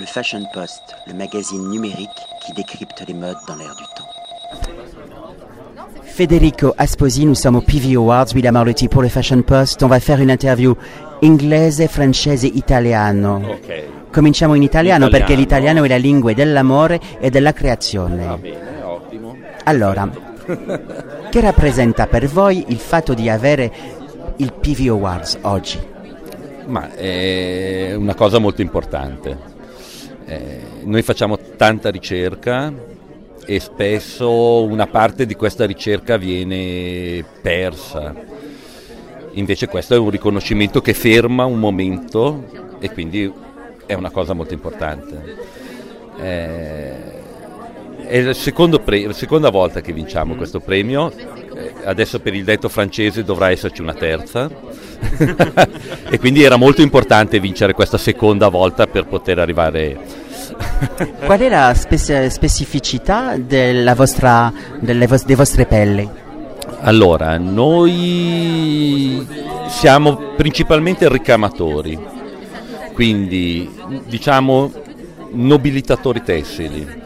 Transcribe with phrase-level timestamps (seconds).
[0.00, 2.08] Le Fashion Post, le magazine numérique
[2.42, 4.08] qui décrypte les modes dans l'air du temps.
[6.02, 9.82] Federico Asposi, nous sommes au PV Awards, William Arlotti pour le Fashion Post.
[9.82, 10.74] On va faire une interview
[11.20, 13.42] inglese, francese, italiano.
[13.46, 14.10] Ok.
[14.10, 15.10] Cominciamo in italiano, Italiano.
[15.10, 18.24] perché l'italiano è la lingua dell'amore e della creazione.
[18.24, 19.36] Va bene, ottimo.
[19.64, 20.08] Allora,
[21.28, 23.70] che rappresenta per voi il fatto di avere
[24.36, 25.78] il PV Awards oggi?
[26.68, 29.58] Ma è una cosa molto importante.
[30.30, 32.72] Eh, noi facciamo tanta ricerca
[33.44, 38.14] e spesso una parte di questa ricerca viene persa.
[39.32, 43.30] Invece questo è un riconoscimento che ferma un momento e quindi
[43.86, 45.36] è una cosa molto importante.
[46.20, 47.18] Eh,
[48.06, 52.68] è secondo pre- la seconda volta che vinciamo questo premio, eh, adesso per il detto
[52.68, 54.48] francese dovrà esserci una terza
[56.08, 60.19] e quindi era molto importante vincere questa seconda volta per poter arrivare
[61.24, 63.36] Qual è la spec- specificità
[63.94, 66.08] vostra, delle vos- dei vostre pelli?
[66.82, 69.26] Allora, noi
[69.68, 71.98] siamo principalmente ricamatori,
[72.94, 73.70] quindi
[74.06, 74.72] diciamo
[75.32, 76.98] nobilitatori tessili.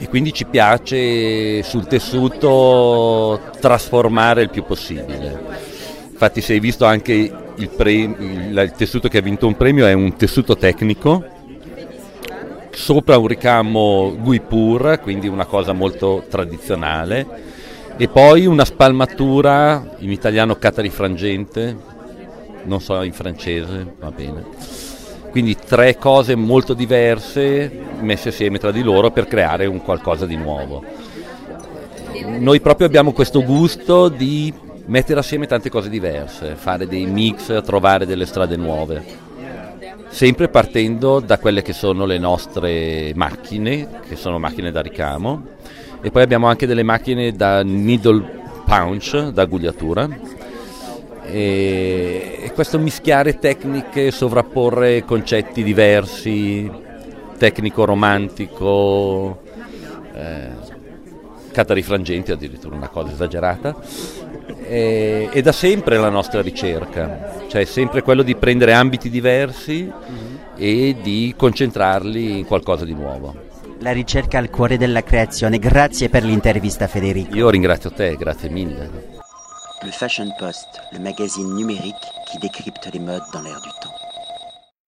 [0.00, 5.66] E quindi ci piace sul tessuto trasformare il più possibile.
[6.10, 9.92] Infatti se hai visto anche il, pre- il tessuto che ha vinto un premio è
[9.92, 11.24] un tessuto tecnico,
[12.78, 17.26] sopra un ricamo guipur, quindi una cosa molto tradizionale,
[17.96, 21.76] e poi una spalmatura, in italiano catarifrangente,
[22.62, 24.44] non so in francese, va bene.
[25.30, 30.36] Quindi tre cose molto diverse messe assieme tra di loro per creare un qualcosa di
[30.36, 30.84] nuovo.
[32.38, 34.54] Noi proprio abbiamo questo gusto di
[34.86, 39.27] mettere assieme tante cose diverse, fare dei mix, trovare delle strade nuove
[40.18, 45.44] sempre partendo da quelle che sono le nostre macchine, che sono macchine da ricamo,
[46.00, 48.28] e poi abbiamo anche delle macchine da needle
[48.64, 50.08] punch, da agugliatura,
[51.22, 56.68] e, questo mischiare tecniche, sovrapporre concetti diversi,
[57.38, 59.42] tecnico romantico,
[60.14, 60.48] eh,
[61.52, 63.76] catarifrangenti addirittura una cosa esagerata,
[64.68, 69.90] e, e da sempre la nostra ricerca, cioè sempre quello di prendere ambiti diversi
[70.56, 73.46] e di concentrarli in qualcosa di nuovo.
[73.80, 75.58] La ricerca al cuore della creazione.
[75.58, 77.34] Grazie per l'intervista Federico.
[77.36, 79.16] Io ringrazio te, grazie mille.
[79.80, 83.97] Le Fashion Post, le magazine numérique qui décrypte les modes dans l'air du temps.